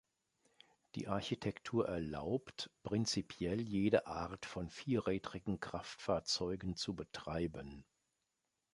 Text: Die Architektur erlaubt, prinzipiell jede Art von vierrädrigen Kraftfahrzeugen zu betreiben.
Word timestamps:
Die 0.95 1.07
Architektur 1.07 1.87
erlaubt, 1.87 2.71
prinzipiell 2.81 3.61
jede 3.61 4.07
Art 4.07 4.47
von 4.47 4.67
vierrädrigen 4.71 5.59
Kraftfahrzeugen 5.59 6.75
zu 6.75 6.95
betreiben. 6.95 7.85